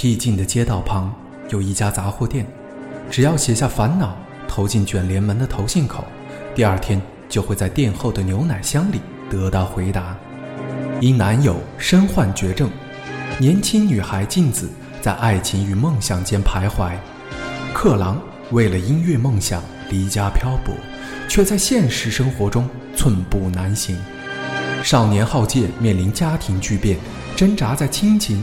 [0.00, 1.14] 僻静的街道旁
[1.50, 2.46] 有一家杂货店，
[3.10, 4.16] 只要写下烦恼，
[4.48, 6.06] 投进卷帘门的投信口，
[6.54, 6.98] 第二天
[7.28, 8.98] 就会在店后的牛奶箱里
[9.28, 10.16] 得到回答。
[11.02, 12.70] 因男友身患绝症，
[13.38, 14.70] 年轻女孩静子
[15.02, 16.92] 在爱情与梦想间徘徊。
[17.74, 18.18] 克郎
[18.52, 20.74] 为了音乐梦想离家漂泊，
[21.28, 23.98] 却在现实生活中寸步难行。
[24.82, 26.96] 少年浩介面临家庭巨变，
[27.36, 28.42] 挣扎在亲情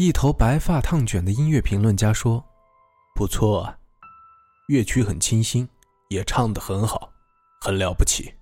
[0.00, 2.42] 一头白发烫卷的音乐评论家说
[3.14, 3.76] ：“不错啊，
[4.68, 5.68] 乐曲很清新，
[6.08, 7.12] 也唱得很好，
[7.60, 8.32] 很了不起。”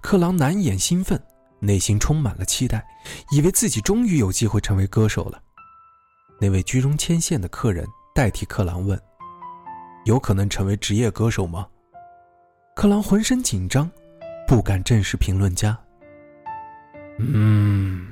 [0.00, 1.22] 克朗难掩兴奋，
[1.60, 2.82] 内心充满了期待，
[3.30, 5.38] 以为自己终于有机会成为歌手了。
[6.40, 8.98] 那位居中牵线的客人代替克朗问
[10.06, 11.68] ：“有可能成为职业歌手吗？”
[12.74, 13.90] 克朗浑身紧张，
[14.48, 15.78] 不敢正视评论家。
[17.18, 18.10] 嗯，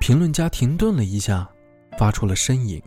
[0.00, 1.48] 评论家停顿了一下，
[1.98, 2.82] 发出了呻吟。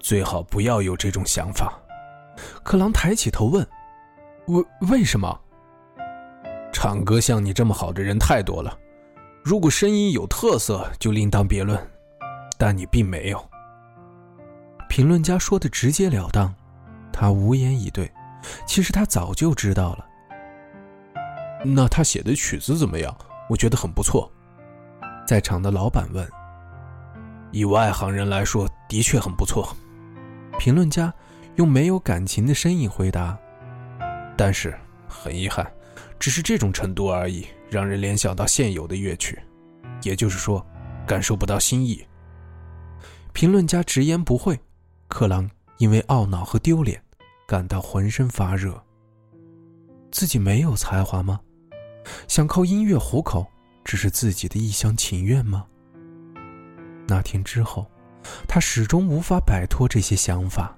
[0.00, 1.72] 最好不要有这种想法。
[2.62, 3.66] 克朗抬起头问
[4.46, 5.40] ：“为为什么？”
[6.72, 8.78] 唱歌像你这么好的人太多了，
[9.42, 11.80] 如果声音有特色就另当别论，
[12.58, 13.42] 但你并没有。
[14.88, 16.54] 评论家说的直截了当，
[17.12, 18.10] 他无言以对。
[18.66, 20.06] 其实他早就知道了。
[21.64, 23.16] 那他写的曲子怎么样？
[23.48, 24.30] 我觉得很不错。
[25.26, 26.26] 在场的老板问。
[27.50, 29.76] 以外行人来说，的确很不错。
[30.58, 31.12] 评论家
[31.56, 33.36] 用没有感情的声音回答。
[34.36, 34.78] 但是
[35.08, 35.66] 很遗憾。
[36.18, 39.38] 只是这种程度而已，让人联想到现有的乐曲，
[40.02, 40.64] 也就是说，
[41.06, 42.02] 感受不到新意。
[43.32, 44.58] 评论家直言不讳，
[45.08, 47.02] 克朗因为懊恼和丢脸，
[47.46, 48.82] 感到浑身发热。
[50.10, 51.38] 自己没有才华吗？
[52.28, 53.46] 想靠音乐糊口，
[53.86, 55.64] 只是自己的一厢情愿吗？
[57.06, 57.88] 那天之后，
[58.48, 60.76] 他始终无法摆脱这些想法。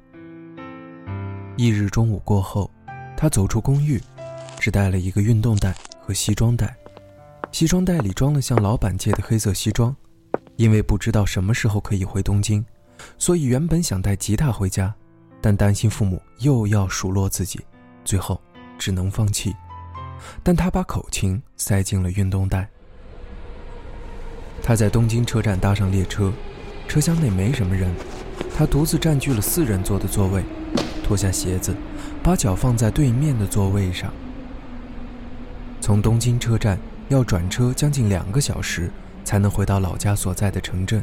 [1.57, 2.71] 一日中午过后，
[3.17, 4.01] 他走出公寓。
[4.61, 6.77] 只带了一个运动袋和西装袋，
[7.53, 9.95] 西装袋里装了向老板借的黑色西装。
[10.57, 12.67] 因为不知道什么时候可以回东京，
[13.19, 14.93] 所以原本想带吉他回家，
[15.41, 17.61] 但担心父母又要数落自己，
[18.05, 18.39] 最后
[18.77, 19.55] 只能放弃。
[20.43, 22.69] 但他把口琴塞进了运动袋。
[24.69, 26.31] 他在东京车站搭上列车，
[26.87, 27.91] 车厢内没什么人，
[28.55, 30.45] 他独自占据了四人座的座位，
[31.03, 31.75] 脱下鞋子，
[32.23, 34.13] 把脚放在对面的座位上。
[35.81, 36.79] 从东京车站
[37.09, 38.91] 要转车将近两个小时，
[39.25, 41.03] 才能回到老家所在的城镇。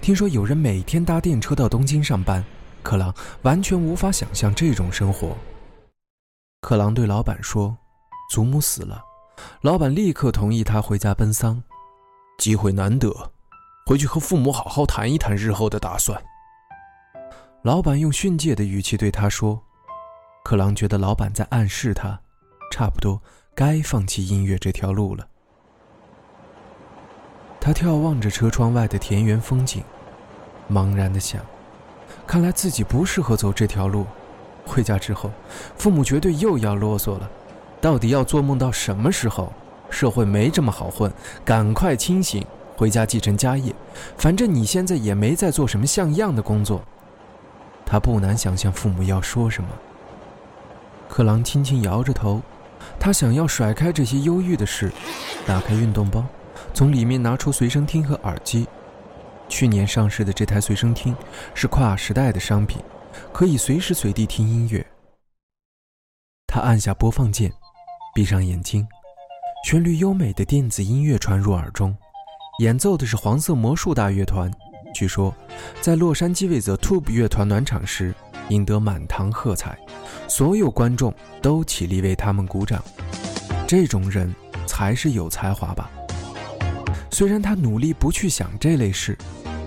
[0.00, 2.44] 听说有人每天搭电车到东京上班，
[2.82, 5.38] 克朗完全无法想象这种生活。
[6.60, 7.78] 克朗对老板说
[8.34, 9.00] ：“祖母死了。”
[9.62, 11.62] 老板立刻同意他回家奔丧。
[12.40, 13.32] 机会难得，
[13.84, 16.18] 回去和父母好好谈一谈日后的打算。
[17.62, 19.60] 老板用训诫的语气对他说
[20.42, 22.18] ：“克朗觉得老板在暗示他，
[22.72, 23.20] 差不多。”
[23.54, 25.28] 该放弃音乐这条路了。
[27.60, 29.84] 他眺望着车窗外的田园风景，
[30.70, 31.44] 茫然的想：
[32.26, 34.06] 看来自己不适合走这条路。
[34.64, 35.30] 回家之后，
[35.76, 37.30] 父母绝对又要啰嗦了。
[37.82, 39.52] 到底要做梦到什么时候？
[39.90, 41.12] 社会没这么好混，
[41.44, 42.44] 赶快清醒，
[42.76, 43.74] 回家继承家业。
[44.16, 46.82] 反正你现在也没在做什么像样的工作。
[47.84, 49.68] 他不难想象父母要说什么。
[51.08, 52.40] 克朗轻轻摇着头。
[52.98, 54.90] 他想要甩开这些忧郁的事，
[55.46, 56.24] 打开运动包，
[56.72, 58.66] 从里面拿出随身听和耳机。
[59.48, 61.14] 去年上市的这台随身听
[61.54, 62.82] 是跨时代的商品，
[63.32, 64.86] 可以随时随地听音乐。
[66.46, 67.52] 他按下播放键，
[68.14, 68.86] 闭上眼睛，
[69.62, 71.94] 旋律优美的电子音乐传入耳中，
[72.60, 74.50] 演奏的是黄色魔术大乐团。
[74.94, 75.34] 据说，
[75.80, 78.14] 在洛杉矶为 The Tube 乐团暖场时。
[78.48, 79.78] 赢得满堂喝彩，
[80.26, 82.82] 所有观众都起立为他们鼓掌。
[83.64, 84.34] 这种人
[84.66, 85.88] 才是有才华吧？
[87.12, 89.16] 虽然他努力不去想这类事，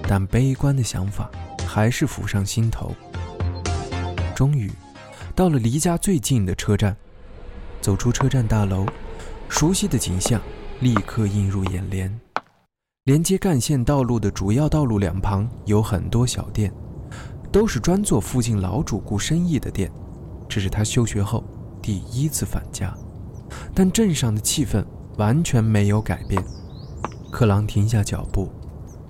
[0.06, 1.32] 但悲观的想法
[1.66, 2.94] 还是浮上心头。
[4.36, 4.70] 终于，
[5.34, 6.94] 到了离家最近的车站，
[7.80, 8.86] 走出车站大楼，
[9.54, 10.42] 熟悉的景象
[10.80, 12.12] 立刻映入眼帘。
[13.04, 16.74] 连接干线道路的主要道路两旁有很多小店，
[17.52, 19.92] 都是专做附近老主顾生意的店。
[20.50, 21.44] 这是他休学后
[21.84, 22.98] 第一次返家，
[23.76, 24.84] 但镇上的气氛
[25.18, 26.44] 完全没有改变。
[27.32, 28.52] 克朗停下脚步，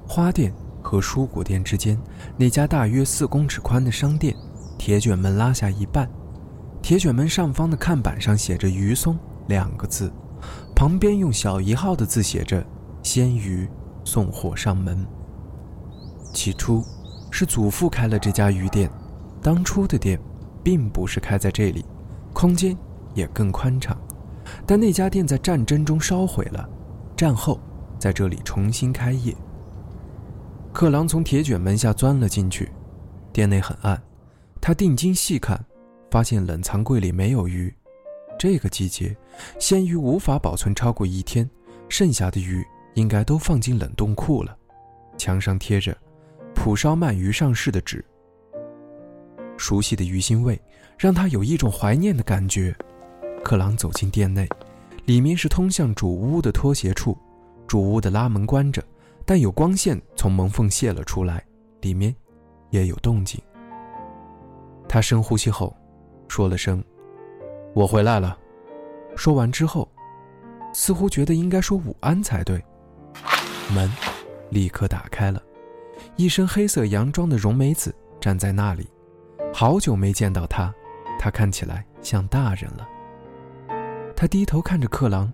[0.06, 1.98] 花店和蔬果店之间
[2.36, 4.36] 那家大约四公尺宽的商店，
[4.78, 6.12] 铁卷门拉下一半，
[6.82, 9.18] 铁卷门上方的看板上写着“鱼松”
[9.48, 10.12] 两个字，
[10.76, 12.66] 旁边用小一号的字写着
[13.04, 13.68] “鲜鱼
[14.04, 15.06] 送货上门”。
[16.34, 16.84] 起初，
[17.32, 18.90] 是祖父开了这家鱼店，
[19.42, 20.20] 当初的店。
[20.64, 21.84] 并不是开在这里，
[22.32, 22.74] 空间
[23.14, 23.98] 也更宽敞，
[24.66, 26.70] 但那家店在战争中烧毁了，
[27.18, 27.60] 战后
[28.00, 29.36] 在这里重新开业。
[30.72, 32.72] 克朗从铁卷门下钻了进去，
[33.34, 34.02] 店内很暗，
[34.62, 35.62] 他定睛细看，
[36.10, 37.76] 发现冷藏柜里没有鱼。
[38.44, 39.16] 这个季节，
[39.58, 41.50] 鲜鱼无法保存超过一天，
[41.88, 42.62] 剩下的鱼
[42.94, 44.54] 应该都放进冷冻库了。
[45.18, 45.98] 墙上贴着
[46.54, 48.04] “蒲烧鳗鱼上市”的纸。
[49.56, 50.62] 熟悉的鱼腥味
[50.98, 52.76] 让他有一种怀念的感觉。
[53.46, 54.46] 克朗走进店内，
[55.06, 57.18] 里面是通向主屋的拖鞋处，
[57.66, 58.84] 主屋的拉门关着，
[59.26, 61.42] 但有光线从门缝泄了出来，
[61.80, 62.14] 里面
[62.72, 63.42] 也有动静。
[64.90, 65.74] 他深呼吸后，
[66.28, 66.84] 说了声
[67.74, 68.38] ：“我回来了。”
[69.16, 69.88] 说完之后，
[70.74, 72.64] 似乎觉得应该说午安才对。
[73.74, 73.92] 门
[74.50, 75.42] 立刻打开了，
[76.16, 78.88] 一身黑色洋装的荣美子站在那里。
[79.54, 80.74] 好久没见到他，
[81.20, 82.88] 他看起来像大人了。
[84.16, 85.32] 他低头看着克郎，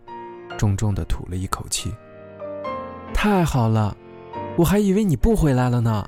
[0.57, 1.93] 重重的吐了一口气。
[3.13, 3.95] 太好了，
[4.57, 6.05] 我还以为你不回来了呢。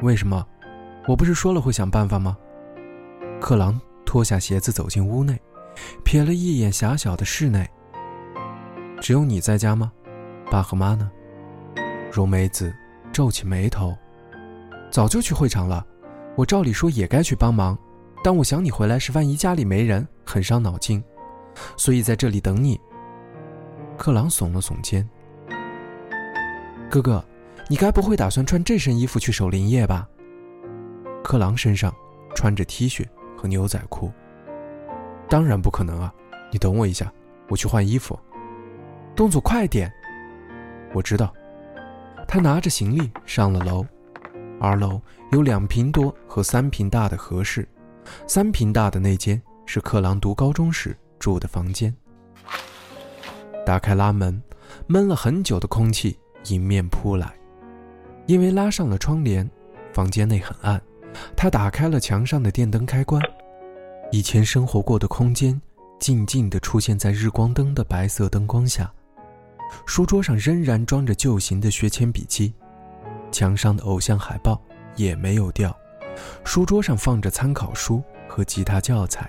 [0.00, 0.46] 为什么？
[1.06, 2.36] 我不是说了会想办法吗？
[3.40, 3.78] 克郎
[4.14, 5.36] 脱下鞋子走进屋内，
[6.04, 7.68] 瞥了一眼狭小的室内。
[9.00, 9.90] 只有你在家吗？
[10.48, 11.10] 爸和妈呢？
[12.12, 12.72] 荣梅子
[13.12, 13.92] 皱起眉头，
[14.88, 15.84] 早就去会场了。
[16.36, 17.76] 我照理说也该去帮忙，
[18.22, 21.02] 但我想你回来时，万一家里没人，很伤脑筋，
[21.76, 22.80] 所以在这里等你。
[23.98, 25.04] 克朗耸了耸肩。
[26.88, 27.24] 哥哥，
[27.68, 30.08] 你该不会打算穿这身衣服去守灵夜吧？
[31.24, 31.92] 克朗身上
[32.36, 33.04] 穿着 T 恤
[33.36, 34.10] 和牛仔裤。
[35.28, 36.12] 当然不可能啊！
[36.50, 37.12] 你等我一下，
[37.48, 38.18] 我去换衣服。
[39.16, 39.92] 动作快点。
[40.92, 41.32] 我知道。
[42.26, 43.84] 他拿着行李上了楼。
[44.60, 45.00] 二楼
[45.32, 47.68] 有两平多和三平大的合适，
[48.26, 51.94] 三平大的那间是克朗读高中时住的房间。
[53.66, 54.40] 打开拉门，
[54.86, 57.32] 闷了很久的空气迎面扑来。
[58.26, 59.48] 因为拉上了窗帘，
[59.92, 60.80] 房间内很暗。
[61.36, 63.22] 他打开了墙上的电灯开关，
[64.10, 65.60] 以前生活过的空间
[65.98, 68.92] 静静地出现在日光灯的白色灯光下。
[69.86, 72.52] 书桌上仍然装着旧型的削铅笔机。
[73.32, 74.62] 墙上的偶像海报
[74.94, 75.76] 也没有掉，
[76.44, 79.28] 书桌上放着参考书和吉他教材。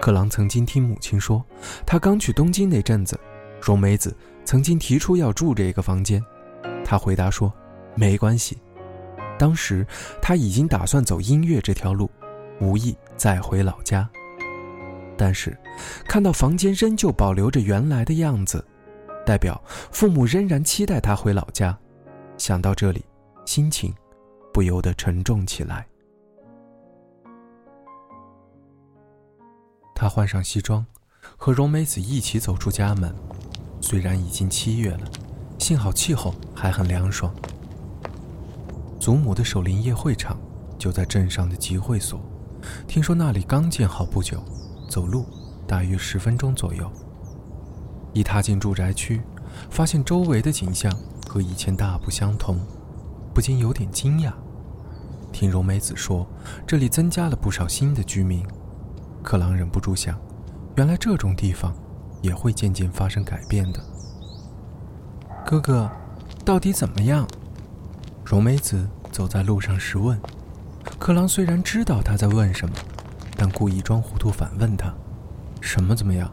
[0.00, 1.44] 克朗曾经听母亲说，
[1.84, 3.20] 他刚去东京那阵子，
[3.60, 4.16] 荣美子
[4.46, 6.24] 曾经提出要住这个房间，
[6.82, 7.52] 他回答说
[7.94, 8.56] 没关系。
[9.40, 9.86] 当时
[10.20, 12.10] 他已经打算走音乐这条路，
[12.60, 14.06] 无意再回老家。
[15.16, 15.56] 但是
[16.04, 18.62] 看到房间仍旧保留着原来的样子，
[19.24, 19.58] 代表
[19.90, 21.74] 父母仍然期待他回老家。
[22.36, 23.02] 想到这里，
[23.46, 23.94] 心情
[24.52, 25.86] 不由得沉重起来。
[29.94, 30.84] 他换上西装，
[31.38, 33.14] 和荣美子一起走出家门。
[33.80, 35.10] 虽然已经七月了，
[35.58, 37.34] 幸好气候还很凉爽。
[39.00, 40.38] 祖母的守灵夜会场
[40.78, 42.20] 就在镇上的集会所，
[42.86, 44.44] 听说那里刚建好不久，
[44.90, 45.24] 走路
[45.66, 46.88] 大约十分钟左右。
[48.12, 49.22] 一踏进住宅区，
[49.70, 50.94] 发现周围的景象。
[51.26, 52.58] 和以前大不相同，
[53.32, 54.32] 不禁有点惊讶。
[55.30, 56.26] 听荣美子说，
[56.66, 58.44] 这里增加了不少新的居民。
[59.22, 60.18] 克朗忍不住想，
[60.74, 61.72] 原来这种地方
[62.20, 63.80] 也会渐渐发生改变的。
[65.46, 65.88] 哥哥，
[66.44, 67.24] 到底怎么样？
[68.24, 70.20] 荣美子走在路上时问。
[70.98, 72.74] 克朗虽然知道他在问什么，
[73.36, 74.94] 但故意装糊涂反问他
[75.60, 76.30] ：“什么怎么样？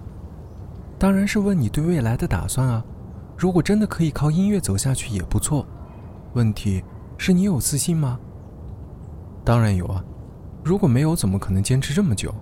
[0.98, 2.84] 当然是问你对未来的打算啊。”
[3.38, 5.64] 如果真的可以靠音乐走下去也不错，
[6.34, 6.84] 问题
[7.20, 8.20] 是你有自信吗？
[9.46, 10.04] 当然有啊，
[10.64, 12.34] 如果没有，怎么可能坚持这么久？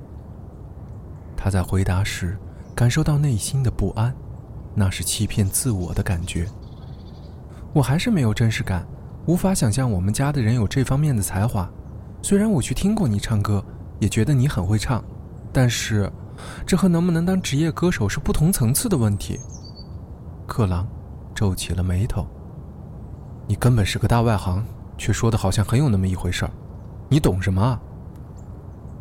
[1.35, 2.37] 他在回答时
[2.73, 4.15] 感受到内心的不安，
[4.73, 6.47] 那是欺骗自我的感觉。
[7.73, 8.87] 我还是没有真实感，
[9.25, 11.69] 无法想象我们家的人有这方面的才华。
[12.21, 13.63] 虽然我去听过你唱歌，
[13.99, 15.03] 也觉得你很会唱，
[15.51, 16.11] 但是
[16.65, 19.39] 这和能不能当职业歌手是不同层次的问题。
[20.45, 20.87] 克朗
[21.33, 22.25] 皱起了眉头。
[23.47, 24.63] 你根本是个大外行，
[24.97, 26.51] 却说的好像很有那么一回事儿。
[27.09, 27.79] 你懂什么啊？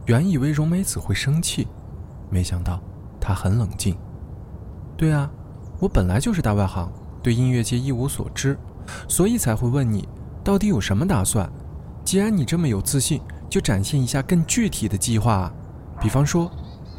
[0.07, 1.67] 原以为荣美子会生气，
[2.29, 2.79] 没想到
[3.19, 3.97] 她很冷静。
[4.97, 5.31] 对啊，
[5.81, 8.59] 我本来就是大外行，对音乐界一无所知，
[9.09, 10.09] 所以才会问你，
[10.43, 11.51] 到底有什么打算？
[12.05, 15.53] 既然你这么有自信，就展现一下更具体的计划，
[16.01, 16.51] 比方说，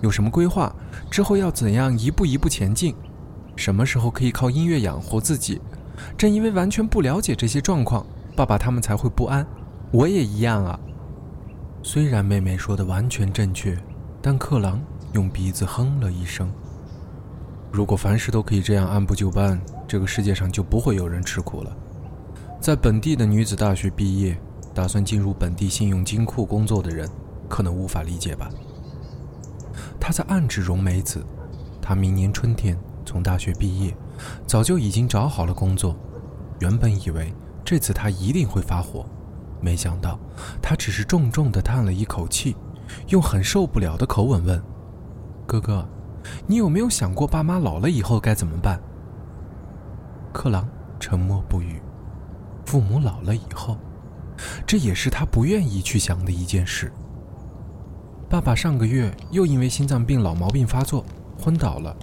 [0.01, 0.73] 有什么规划？
[1.11, 2.95] 之后要怎样一步一步前进？
[3.55, 5.61] 什么时候可以靠音乐养活自己？
[6.17, 9.45] 正因为完全不了解这些状况，爸爸他们才会不安。
[9.91, 10.79] 我也一样啊。
[11.83, 13.77] 虽然妹妹说的完全正确，
[14.21, 14.81] 但克朗
[15.13, 16.51] 用鼻子哼了一声。
[17.71, 21.75] 如果凡事都可以这样按部就班，这个世界上就不会有人吃苦了。
[22.59, 24.37] 在本地的女子大学毕业，
[24.73, 27.09] 打算进入本地信用金库工作的人，
[27.47, 28.49] 可能无法理解吧？
[29.99, 31.23] 他在暗指荣美子，
[31.81, 33.95] 她明年春天从大学毕业。
[34.47, 35.93] 早就已经找好了工作，
[36.59, 37.33] 原本以为
[37.65, 39.05] 这次他一定会发火，
[39.59, 40.17] 没想到
[40.61, 42.55] 他只是重重地叹了一口气，
[43.09, 44.63] 用很受不了的口吻问
[45.45, 45.85] ：“哥哥，
[46.47, 48.81] 你有没有想过爸妈老了以后该怎么办？”
[50.35, 50.67] 克朗
[50.99, 51.81] 沉默不语。
[52.65, 53.77] 父母老了以后，
[54.67, 56.91] 这也是他不愿意去想的一件事。
[58.29, 61.05] 爸爸上个月又因为心脏病老毛病发作，
[61.41, 61.95] 昏倒了。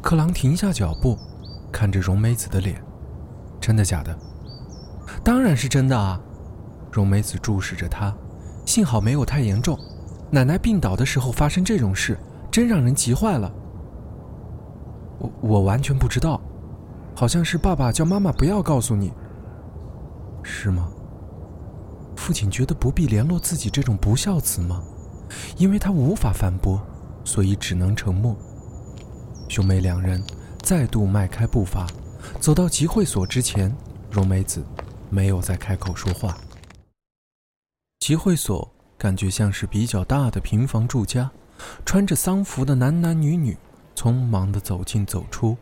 [0.00, 1.18] 克朗停下脚步，
[1.70, 2.82] 看着荣美子的脸，
[3.60, 4.18] 真的假的？
[5.22, 6.18] 当然是真的啊！
[6.90, 8.14] 荣美子注视着他，
[8.64, 9.78] 幸好没有太严重。
[10.30, 12.18] 奶奶病倒的时候发生这种事，
[12.50, 13.52] 真让人急坏了。
[15.18, 16.40] 我我完全不知道，
[17.14, 19.12] 好像是爸爸叫妈妈不要告诉你，
[20.42, 20.90] 是吗？
[22.16, 24.82] 父亲觉得不必联络自己这种不孝子吗？
[25.56, 26.80] 因为他无法反驳，
[27.24, 28.36] 所以只能沉默。
[29.48, 30.22] 兄妹两人
[30.62, 31.86] 再度迈开步伐，
[32.40, 33.74] 走到集会所之前，
[34.10, 34.64] 荣美子
[35.08, 36.36] 没有再开口说话。
[38.00, 38.68] 集会所
[38.98, 41.30] 感觉像是比较大的平房住家，
[41.84, 43.56] 穿着丧服的男男女女
[43.94, 45.56] 匆忙地走进走出。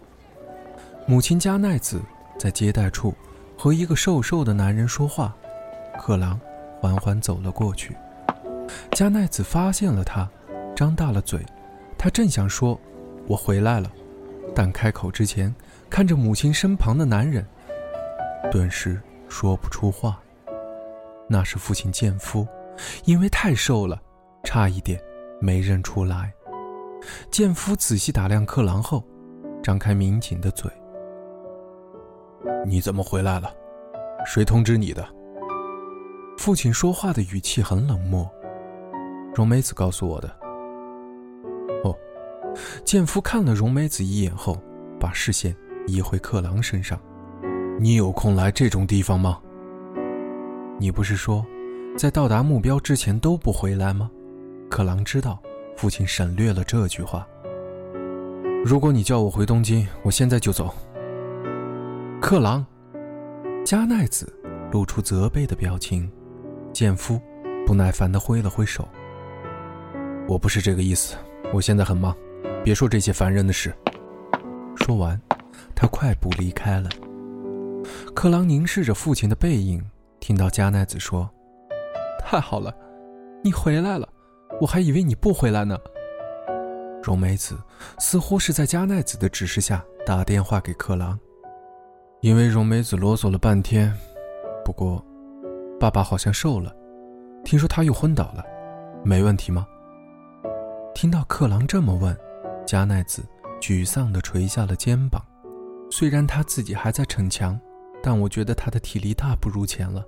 [1.06, 2.00] 母亲加奈子
[2.38, 3.14] 在接待处
[3.56, 5.34] 和一个瘦瘦的男人说话，
[5.98, 6.40] 克朗
[6.80, 7.96] 缓缓走了过去。
[8.92, 10.28] 加奈子发现了他，
[10.74, 11.44] 张大了嘴，
[11.98, 12.78] 他正想说。
[13.28, 13.88] 我回来了，
[14.52, 15.54] 但开口之前，
[15.88, 17.46] 看着母亲身旁的男人，
[18.50, 20.20] 顿时说不出话。
[21.28, 22.44] 那是父亲健夫，
[23.04, 24.02] 因为太瘦了，
[24.42, 25.00] 差一点
[25.40, 26.32] 没认出来。
[27.30, 29.04] 健夫仔细打量克郎后，
[29.62, 30.68] 张开抿紧的嘴
[32.66, 33.52] ：“你怎么回来了？
[34.24, 35.06] 谁通知你的？”
[36.38, 38.28] 父亲说话的语气很冷漠。
[39.34, 40.28] 荣美子告诉我的。
[41.84, 41.96] 哦
[42.84, 44.58] 剑夫看了荣美子一眼后，
[45.00, 45.56] 把视线
[45.86, 47.00] 移回克郎身上。
[47.80, 49.40] 你有空来这种地方吗？
[50.78, 51.44] 你不是说，
[51.96, 54.10] 在到达目标之前都不回来吗？
[54.68, 55.40] 克郎知道，
[55.76, 57.26] 父亲省略了这句话。
[58.64, 60.74] 如果你叫我回东京，我现在就走。
[62.22, 62.64] 克郎，
[63.66, 64.32] 加奈子
[64.70, 66.08] 露出责备的表情。
[66.72, 67.20] 剑夫
[67.66, 68.88] 不耐烦地挥了挥手。
[70.28, 71.16] 我不是这个意思，
[71.52, 72.16] 我现在很忙。
[72.62, 73.74] 别说这些烦人的事。
[74.76, 75.20] 说完，
[75.74, 76.88] 他快步离开了。
[78.14, 79.84] 克朗凝视着父亲的背影，
[80.20, 81.28] 听到加奈子说
[82.24, 82.72] ：“太好了，
[83.42, 84.08] 你回来了，
[84.60, 85.76] 我还以为你不回来呢。”
[87.02, 87.58] 荣美子
[87.98, 91.18] 似乎是在加奈子的指示下打电话给克朗，
[92.22, 93.92] 因为荣美子啰嗦了半天。
[94.64, 95.04] 不过，
[95.80, 96.72] 爸爸好像瘦了，
[97.44, 98.44] 听说他又昏倒了，
[99.04, 99.66] 没问题吗？
[100.94, 102.16] 听到克朗这么问。
[102.64, 103.24] 加奈子
[103.60, 105.20] 沮丧地垂下了肩膀，
[105.90, 107.58] 虽然他自己还在逞强，
[108.00, 110.04] 但我觉得他的体力大不如前了。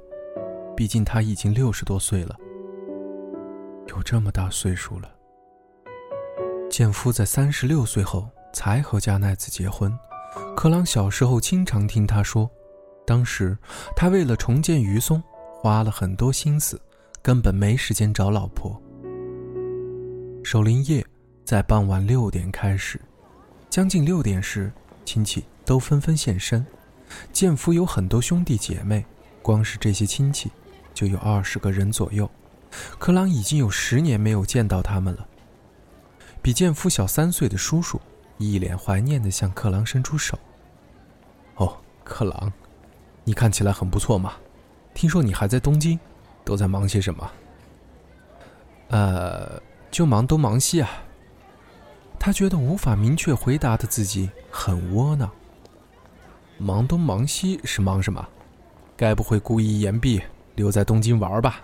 [0.76, 2.36] 毕竟他已经六十多岁了，
[3.88, 5.10] 有这么大岁数了。
[6.70, 9.92] 健夫在三十六岁后才和加奈子结婚。
[10.56, 12.50] 克朗小时候经常听他说，
[13.06, 13.56] 当时
[13.94, 16.80] 他为了重建鱼松，花了很多心思，
[17.20, 18.80] 根本没时间找老婆。
[20.42, 21.04] 守灵夜。
[21.44, 22.98] 在傍晚六点开始，
[23.68, 24.72] 将近六点时，
[25.04, 26.66] 亲戚都纷纷现身。
[27.34, 29.04] 建夫有很多兄弟姐妹，
[29.42, 30.50] 光是这些亲戚，
[30.94, 32.28] 就有二十个人左右。
[32.98, 35.28] 克朗已经有十年没有见到他们了。
[36.40, 38.00] 比建夫小三岁的叔叔，
[38.38, 40.38] 一脸怀念地向克朗伸出手。
[41.56, 42.52] 哦，克朗，
[43.24, 44.34] 你看起来很不错嘛。
[44.92, 45.98] 听说你还在东京，
[46.44, 47.30] 都在忙些什么？
[48.88, 49.60] 呃，
[49.90, 50.88] 就忙东忙西啊。
[52.18, 55.30] 他觉得无法明确回答的自己很窝囊。
[56.58, 58.26] 忙东忙西是忙什么？
[58.96, 60.22] 该不会故意延毕
[60.54, 61.60] 留在东京玩吧？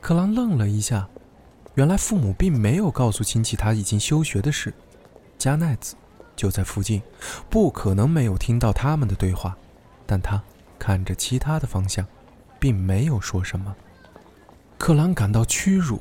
[0.00, 1.08] 克朗愣了一下，
[1.74, 4.72] 原来父母并没有告诉亲戚他已经休学的事。
[5.38, 5.94] 加奈子
[6.34, 7.00] 就在附近，
[7.48, 9.56] 不可能没有听到他们的对话，
[10.04, 10.42] 但他
[10.78, 12.04] 看着其他的方向，
[12.58, 13.74] 并没有说什么。
[14.76, 16.00] 克朗感到屈辱，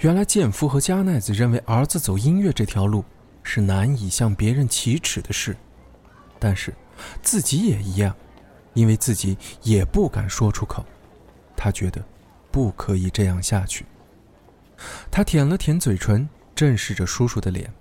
[0.00, 3.04] 原来剑夫和加奈子认为儿子走音乐这条路
[3.42, 5.56] 是难以向别人启齿的事，
[6.38, 6.74] 但是
[7.22, 8.14] 自己也一样，
[8.74, 10.84] 因为自己也不敢说出口。
[11.56, 12.02] 他觉得
[12.50, 13.84] 不可以这样下去。
[15.10, 17.72] 他舔了舔嘴唇，正视着叔叔的脸。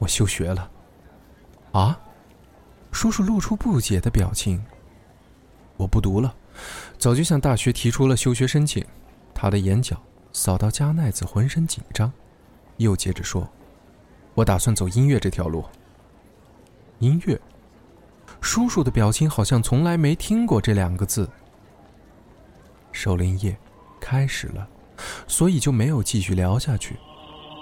[0.00, 0.70] 我休学了，
[1.72, 2.00] 啊！
[2.90, 4.60] 叔叔露出不解的表情。
[5.76, 6.34] 我不读了，
[6.98, 8.84] 早就向大学提出了休学申请。
[9.34, 9.96] 他的眼角
[10.32, 12.10] 扫到加奈子，浑身紧张，
[12.78, 13.46] 又接着说
[14.34, 15.64] ：“我打算走音乐这条路。”
[16.98, 17.38] 音乐，
[18.40, 21.28] 叔叔的表情好像从来没听过这两个字。
[22.90, 23.56] 守灵夜
[24.00, 24.66] 开始了，
[25.26, 26.96] 所以就没有继续聊下去。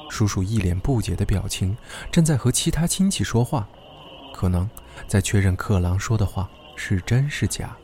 [0.09, 1.77] 叔叔一脸不解的表情，
[2.11, 3.69] 正在和其他亲戚说话，
[4.35, 4.69] 可能
[5.07, 7.77] 在确认克郎说的话是真是假。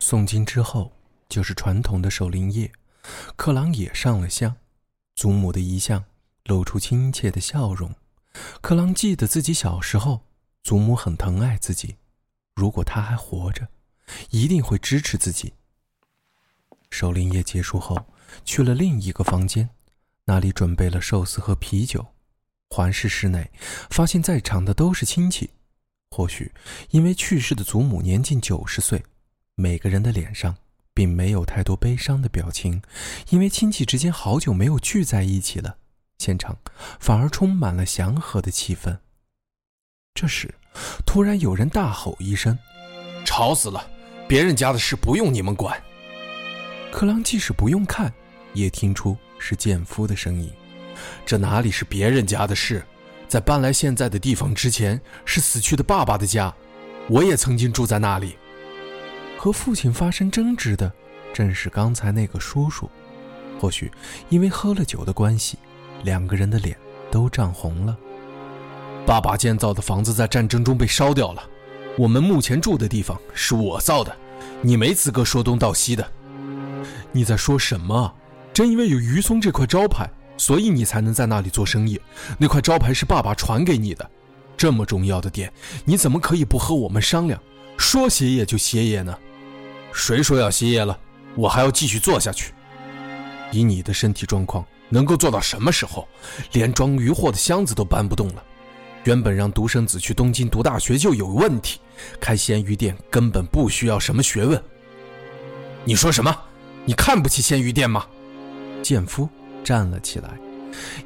[0.00, 0.90] 诵经之后
[1.28, 2.70] 就是传统的守灵夜，
[3.36, 4.54] 克郎也上了香，
[5.14, 6.04] 祖母的遗像
[6.44, 7.94] 露出亲切的笑容。
[8.60, 10.20] 克郎记得自己小时候，
[10.62, 11.96] 祖母很疼爱自己，
[12.54, 13.66] 如果他还活着，
[14.30, 15.52] 一定会支持自己。
[16.90, 17.96] 守灵夜结束后，
[18.44, 19.68] 去了另一个房间。
[20.28, 22.06] 那里准备了寿司和啤酒，
[22.68, 23.50] 环视室内，
[23.88, 25.48] 发现在场的都是亲戚。
[26.10, 26.52] 或许
[26.90, 29.02] 因为去世的祖母年近九十岁，
[29.54, 30.54] 每个人的脸上
[30.92, 32.82] 并没有太多悲伤的表情，
[33.30, 35.78] 因为亲戚之间好久没有聚在一起了，
[36.18, 36.58] 现场
[37.00, 38.98] 反而充满了祥和的气氛。
[40.12, 40.54] 这时，
[41.06, 42.58] 突然有人大吼一声
[43.24, 43.88] ：“吵死了！
[44.28, 45.82] 别人家的事不用你们管。”
[46.92, 48.12] 克朗即使不用看，
[48.52, 49.16] 也听出。
[49.38, 50.50] 是剑夫的声音，
[51.24, 52.84] 这哪里是别人家的事？
[53.28, 56.52] 在搬来现在的地方之前，是死去的爸爸的家，
[57.08, 58.36] 我也曾经住在那里。
[59.36, 60.90] 和父亲发生争执的，
[61.32, 62.90] 正是刚才那个叔叔。
[63.60, 63.90] 或许
[64.28, 65.58] 因为喝了酒的关系，
[66.04, 66.76] 两个人的脸
[67.10, 67.96] 都涨红了。
[69.04, 71.42] 爸爸建造的房子在战争中被烧掉了，
[71.96, 74.16] 我们目前住的地方是我造的，
[74.62, 76.10] 你没资格说东道西的。
[77.12, 78.14] 你在说什么？
[78.58, 81.96] 正因为有于松这块招牌，所以你才能在那里做生意。
[82.38, 84.10] 那块招牌是爸爸传给你的，
[84.56, 85.52] 这么重要的店，
[85.84, 87.40] 你怎么可以不和我们商量？
[87.76, 89.16] 说歇业就歇业呢？
[89.92, 90.98] 谁说要歇业了？
[91.36, 92.52] 我还要继续做下去。
[93.52, 96.08] 以你的身体状况，能够做到什么时候？
[96.50, 98.42] 连装鱼货的箱子都搬不动了。
[99.04, 101.78] 原本让独生子去东京读大学就有问题，
[102.18, 104.60] 开鲜鱼店根本不需要什么学问。
[105.84, 106.36] 你说什么？
[106.84, 108.04] 你看不起鲜鱼店吗？
[108.82, 109.28] 剑夫
[109.62, 110.30] 站了起来，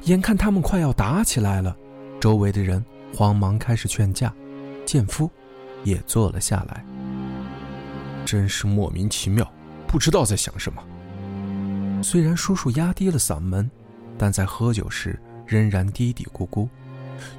[0.03, 1.75] 眼看他们快要打起来了，
[2.19, 2.83] 周围的人
[3.13, 4.33] 慌忙开始劝架，
[4.85, 5.29] 剑夫
[5.83, 6.83] 也坐了下来。
[8.25, 9.51] 真是莫名其妙，
[9.85, 10.81] 不知道在想什么。
[12.01, 13.69] 虽然叔叔压低了嗓门，
[14.17, 16.69] 但在喝酒时仍然嘀嘀咕咕，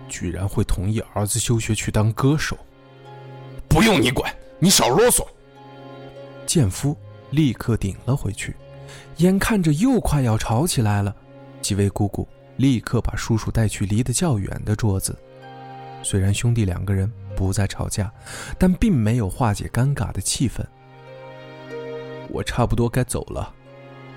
[0.09, 2.59] 居然会同意儿子休学去当歌手。
[3.69, 5.27] 不用你管，你少啰嗦。
[6.47, 6.97] 剑夫
[7.31, 8.55] 立刻顶了回去。
[9.19, 11.15] 眼看着又快要吵起来了，
[11.61, 12.27] 几位姑姑
[12.57, 15.17] 立刻把叔叔带去离得较远的桌子。
[16.03, 18.13] 虽然兄弟两个人不再吵架，
[18.59, 20.63] 但并没有化解尴尬的气氛。
[22.29, 23.55] 我差不多该走了。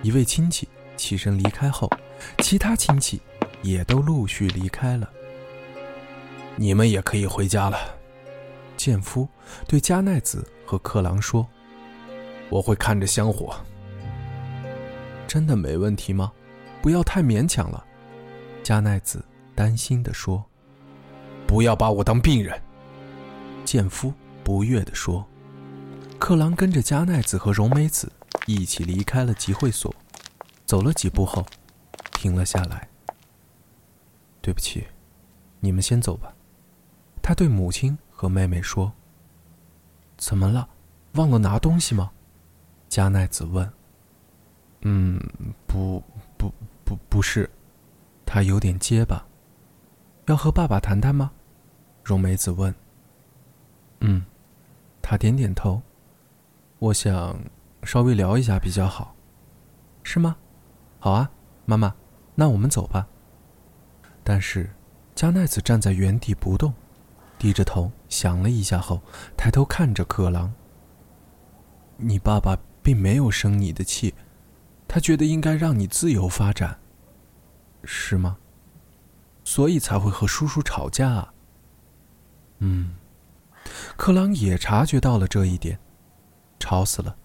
[0.01, 1.89] 一位亲戚起身离开后，
[2.39, 3.21] 其他亲戚
[3.61, 5.09] 也都陆续离开了。
[6.55, 7.77] 你们也可以回家了。
[8.75, 9.27] 剑夫
[9.67, 11.47] 对加奈子和克郎说
[12.49, 13.55] ：“我会看着香火。”
[15.27, 16.31] 真的没问题吗？
[16.81, 17.85] 不要太勉强了。”
[18.63, 20.43] 加奈子担心地说。
[21.45, 22.59] “不要把我当病人。”
[23.63, 24.13] 剑夫
[24.43, 25.25] 不悦地说。
[26.19, 28.11] 克郎跟着加奈子和荣美子
[28.47, 29.93] 一起离开了集会所，
[30.65, 31.45] 走了几步后，
[32.13, 32.89] 停了下来。
[34.41, 34.87] “对不起，
[35.59, 36.33] 你们先走吧。”
[37.21, 38.91] 他对母亲和妹妹说。
[40.17, 40.67] “怎么了？
[41.13, 42.11] 忘了拿东西吗？”
[42.89, 43.71] 加奈子问。
[44.81, 45.19] 嗯，
[45.65, 46.01] 不，
[46.37, 47.49] 不，不，不是，
[48.25, 49.25] 他有点结巴。
[50.27, 51.31] 要和爸爸谈谈吗？
[52.03, 52.73] 荣梅子问。
[54.01, 54.25] 嗯，
[55.01, 55.81] 他点点头。
[56.79, 57.39] 我想
[57.83, 59.15] 稍微聊一下比较好，
[60.03, 60.35] 是吗？
[60.99, 61.29] 好啊，
[61.65, 61.95] 妈妈，
[62.35, 63.07] 那我们走吧。
[64.23, 64.69] 但是
[65.15, 66.73] 加奈子站在原地不动，
[67.39, 69.01] 低着头想了一下后，
[69.35, 70.53] 抬头看着克朗
[71.97, 74.13] ：“你爸爸并没有生你的气，
[74.97, 76.75] 他觉得应该让你自由发展，
[77.83, 78.35] 是吗？
[79.43, 81.31] 所以才会和叔叔吵架啊。”
[82.57, 82.95] 嗯，
[83.95, 85.77] 克朗也察觉到了这一点。
[86.59, 87.15] 吵死了，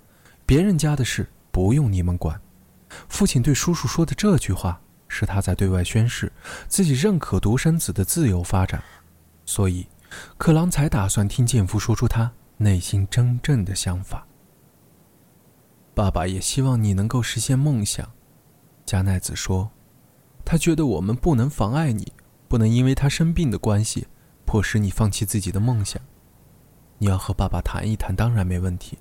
[0.44, 2.38] 别人家的事不用你们管。
[3.08, 6.30] 父亲对叔叔说的这句话，是他在对外宣誓
[6.68, 8.82] 自己认可独生子的自由发展，
[9.46, 9.86] 所以。
[10.36, 14.26] 克朗才打算听剑夫说出他内心真正的想法。
[15.94, 18.10] 爸爸也希望你能够实现梦想，
[18.86, 19.70] 加奈子说。
[20.44, 22.12] 他觉得我们不能妨碍你，
[22.48, 24.06] 不能因为他生病的关系，
[24.44, 26.00] 迫使你放弃自己的梦想。
[26.98, 28.98] 你要和爸爸谈一谈，当然没问题，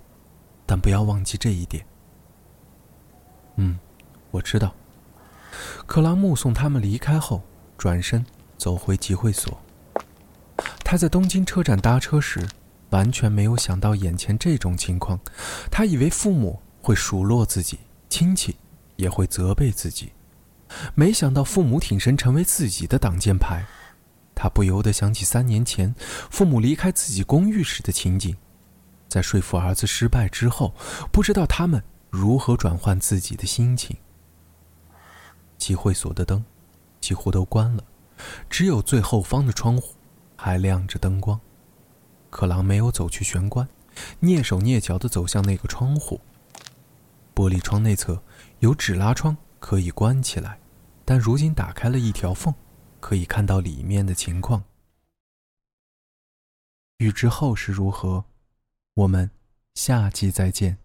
[0.66, 1.86] 但不要忘记这一点。
[3.56, 3.80] 嗯，
[4.30, 4.74] 我知道。
[5.86, 7.42] 克朗目送他们离开后，
[7.78, 8.26] 转身
[8.58, 9.58] 走回集会所。
[10.84, 12.46] 他在东京车站搭车时，
[12.90, 15.20] 完全没有想到眼前这种情况。
[15.72, 18.56] 他以为父母会数落自己，亲戚
[18.96, 20.12] 也会责备自己，
[20.96, 23.66] 没想到父母挺身成为自己的挡箭牌。
[24.34, 25.94] 他不由得想起三年前
[26.30, 28.36] 父母离开自己公寓时的情景，
[29.08, 30.74] 在说服儿子失败之后，
[31.12, 33.96] 不知道他们如何转换自己的心情。
[35.58, 36.44] 集会所的灯
[37.00, 37.84] 几乎都关了，
[38.50, 39.94] 只有最后方的窗户。
[40.44, 41.40] 还亮着灯光，
[42.32, 43.70] 克朗没有走去玄关，
[44.22, 46.20] 蹑手蹑脚地走向那个窗户。
[47.42, 48.22] 玻璃窗内侧
[48.60, 50.60] 有纸拉窗，可以关起来，
[51.04, 52.54] 但如今打开了一条缝，
[53.00, 54.64] 可以看到里面的情况。
[56.98, 58.24] 欲知后事如何，
[58.94, 59.32] 我们
[59.74, 60.78] 下集再见。